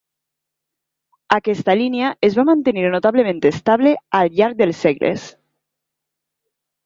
Aquesta 1.35 1.73
línia 1.81 2.07
es 2.29 2.37
va 2.39 2.45
mantenir 2.47 2.87
notablement 2.95 3.43
estable 3.51 3.91
al 4.21 4.33
llarg 4.39 4.57
dels 4.63 4.81
segles. 4.87 5.27